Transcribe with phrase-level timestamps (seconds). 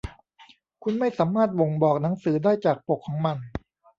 [0.83, 3.37] คุณไม่สามารถบ่งบอกหนังสือได้จากปกของมัน